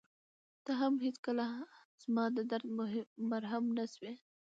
ته 0.63 0.71
هم 0.81 0.93
هېڅکله 1.05 1.45
زما 2.03 2.25
د 2.35 2.37
درد 2.51 2.67
مرهم 3.31 3.65
نه 3.77 3.85
شوې. 3.93 4.13